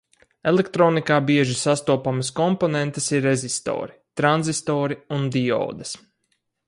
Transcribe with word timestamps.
Elektronikā 0.51 1.17
bieži 1.25 1.57
sastopamas 1.59 2.31
komponentes 2.39 3.09
ir 3.17 3.21
rezistori, 3.27 3.95
tranzistori 4.23 4.99
un 5.19 5.29
diodes. 5.37 5.95